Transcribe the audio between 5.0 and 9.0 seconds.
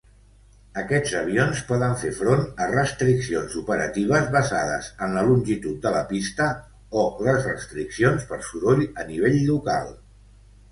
en la longitud de la pista o les restriccions per soroll